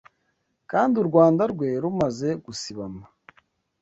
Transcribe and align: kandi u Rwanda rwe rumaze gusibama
kandi 0.71 0.93
u 1.01 1.05
Rwanda 1.09 1.43
rwe 1.53 1.69
rumaze 1.83 2.29
gusibama 2.45 3.03